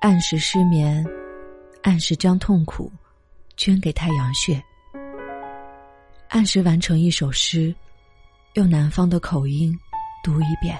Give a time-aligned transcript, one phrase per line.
[0.00, 1.06] 按时失眠，
[1.82, 2.90] 按时将痛苦
[3.54, 4.58] 捐给太阳穴，
[6.28, 7.74] 按时完成一首诗，
[8.54, 9.78] 用南方的口音
[10.24, 10.74] 读一遍。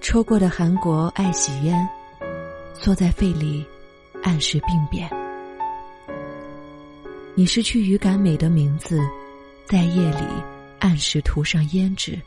[0.00, 1.86] 抽过的韩国爱喜烟，
[2.72, 3.62] 坐在肺里
[4.22, 5.06] 按时病变。
[7.34, 8.98] 你失去语感美的名字，
[9.66, 10.24] 在夜里
[10.78, 12.18] 按时涂上胭脂，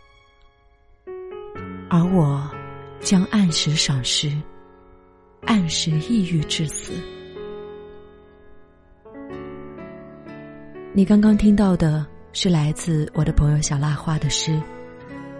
[1.89, 2.47] 而我
[2.99, 4.31] 将按时赏诗，
[5.45, 6.93] 按时抑郁致死。
[10.93, 14.51] 你刚刚听到的是来自我的朋友小蜡花的诗《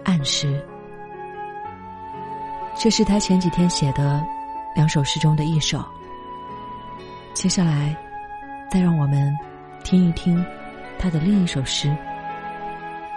[0.04, 0.46] 按时》，
[2.78, 4.24] 这是他前几天写的
[4.74, 5.84] 两首诗中的一首。
[7.34, 7.96] 接下来，
[8.70, 9.36] 再让我们。
[9.82, 10.44] 听一听，
[10.98, 11.90] 他的另一首诗，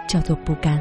[0.08, 0.78] 叫做《不甘》。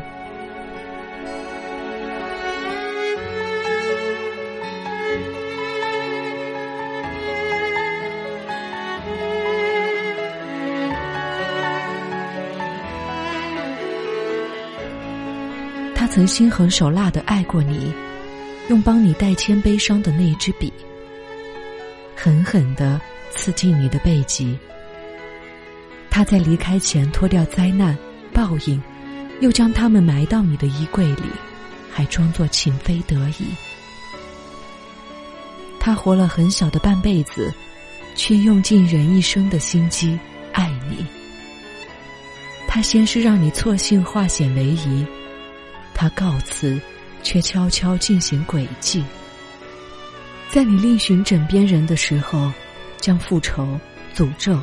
[15.96, 17.94] 他曾心狠手辣的爱过你，
[18.70, 20.72] 用帮你代签悲伤的那一支笔，
[22.16, 23.00] 狠狠的
[23.32, 24.58] 刺进你的背脊。
[26.10, 27.98] 他在离开前脱掉灾难、
[28.32, 28.82] 报应，
[29.40, 31.24] 又将他们埋到你的衣柜里，
[31.92, 33.48] 还装作情非得已。
[35.80, 37.54] 他活了很小的半辈子，
[38.16, 40.18] 却用尽人一生的心机
[40.52, 41.06] 爱你。
[42.68, 45.06] 他先是让你错信化险为夷，
[46.04, 46.78] 他告辞，
[47.24, 49.02] 却悄悄进行诡计。
[50.50, 52.52] 在你另寻枕边人的时候，
[53.00, 53.80] 将复仇、
[54.14, 54.60] 诅咒。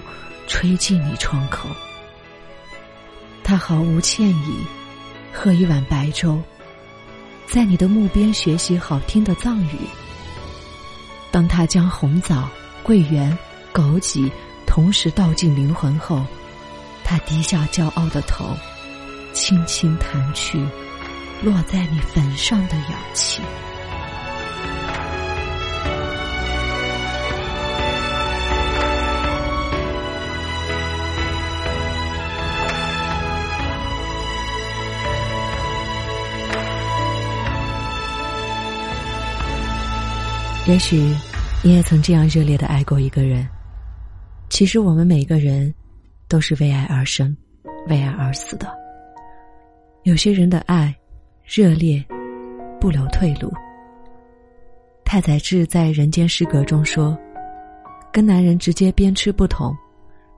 [0.47, 1.69] 吹进你窗口，
[3.45, 4.57] 他毫无歉意，
[5.33, 6.43] 喝一碗白粥，
[7.47, 9.79] 在你的墓边学习好听的藏语。
[11.31, 12.50] 当他将红枣、
[12.83, 13.39] 桂圆、
[13.73, 14.29] 枸杞
[14.67, 16.27] 同时倒进灵魂后，
[17.05, 18.56] 他低下骄傲的头，
[19.33, 20.59] 轻轻弹去
[21.43, 23.43] 落在你坟上的氧气。
[40.67, 41.17] 也许
[41.65, 43.49] 你也曾这样热烈的爱过一个人。
[44.50, 45.75] 其实我们每个人
[46.29, 47.34] 都是为爱而生，
[47.89, 48.71] 为爱而死的。
[50.05, 50.95] 有些人的爱
[51.53, 52.00] 热烈，
[52.81, 53.53] 不留退路。
[55.05, 57.19] 太宰治在《人间失格》中说
[58.12, 59.77] ：“跟男人直接鞭笞不同，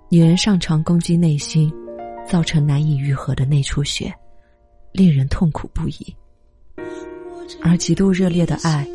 [0.09, 1.71] 女人上床攻击内心，
[2.27, 4.11] 造成难以愈合的内出血，
[4.93, 6.17] 令人痛苦不已。
[7.61, 8.89] 而极度热烈的爱。”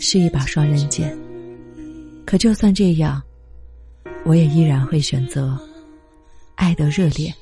[0.00, 1.16] 是一把双刃剑，
[2.26, 3.22] 可就算这样，
[4.24, 5.56] 我也依然会选择
[6.56, 7.32] 爱的热烈。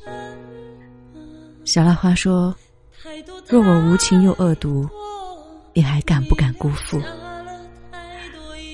[1.64, 2.54] 小浪花说
[3.48, 4.88] ：“若我无情又恶毒，
[5.74, 7.00] 你还敢不敢辜负？”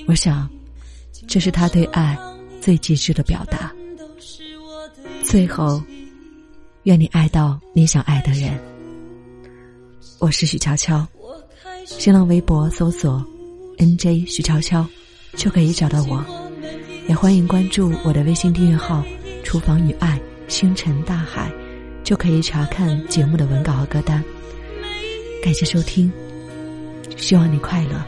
[0.07, 0.49] 我想，
[1.27, 2.17] 这是他对爱
[2.61, 3.71] 最极致的表达。
[5.23, 5.81] 最后，
[6.83, 8.59] 愿你爱到你想爱的人。
[10.19, 11.07] 我是许悄悄，
[11.85, 13.23] 新浪微博搜索。
[13.77, 14.85] N J 许悄悄，
[15.35, 16.25] 就可以找到我，
[17.07, 19.03] 也欢迎关注我的微信订阅号
[19.41, 20.19] “厨房与爱
[20.49, 21.49] 星辰大海”，
[22.09, 24.23] 就可以查看节目的文稿和歌单。
[25.43, 26.11] 感谢收听，
[27.15, 28.03] 希望你快乐。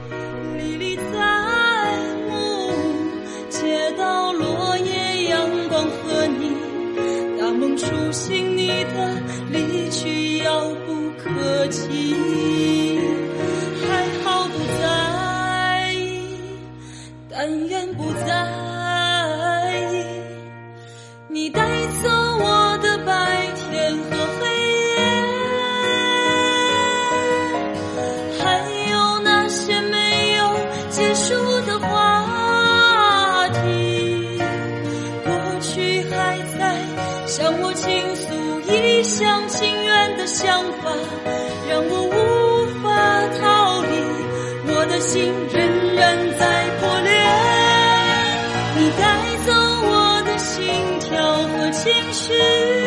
[0.57, 2.71] 历历在目，
[3.47, 6.49] 街道落叶，阳光和你，
[7.39, 12.15] 大梦初醒，你的离去遥不可及
[13.87, 15.95] 还好不在。
[17.29, 19.93] 但愿不在意，
[21.29, 21.61] 你带
[22.01, 22.09] 走
[40.41, 40.89] 想法
[41.69, 42.15] 让我无
[42.81, 42.89] 法
[43.39, 43.93] 逃离，
[44.73, 45.55] 我的心仍
[45.95, 46.41] 然在
[46.79, 47.11] 破裂，
[48.75, 49.01] 你带
[49.45, 50.59] 走我的心
[50.99, 51.09] 跳
[51.43, 52.80] 和情绪。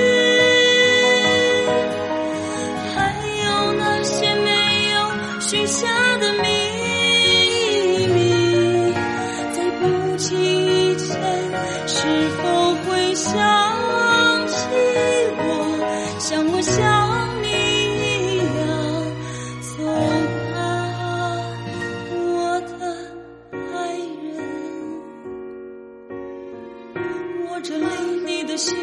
[28.56, 28.74] 身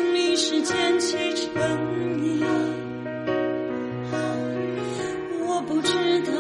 [2.22, 2.46] 影。
[5.48, 5.92] 我不知
[6.22, 6.32] 道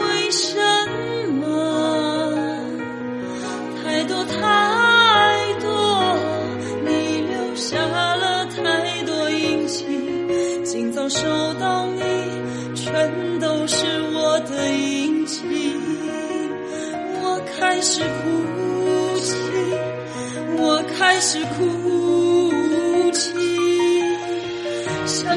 [0.00, 0.56] 为什
[1.34, 1.44] 么，
[3.82, 4.34] 太多太
[5.60, 5.68] 多，
[6.84, 9.84] 你留下了太多印记。
[10.64, 11.20] 今早收
[11.60, 12.00] 到你，
[12.74, 13.84] 全都是
[14.14, 15.42] 我的印记。
[17.22, 18.08] 我开始哭
[19.20, 19.34] 泣，
[20.58, 21.75] 我开始哭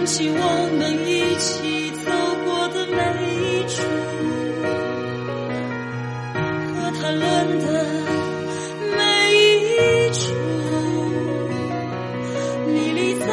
[0.09, 0.41] 起我
[0.75, 2.09] 们一起走
[2.43, 2.97] 过的每
[3.29, 3.77] 一处，
[6.73, 7.23] 和谈论
[7.59, 7.65] 的
[8.97, 8.99] 每
[9.37, 10.33] 一处，
[12.65, 13.29] 迷离在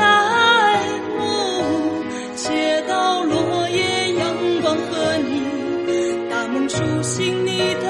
[1.17, 1.19] 目，
[2.34, 2.44] 街
[2.87, 5.32] 道落叶，阳光和你，
[6.28, 7.86] 大梦初醒，你的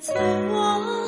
[0.00, 0.14] 赠
[0.54, 0.99] 我。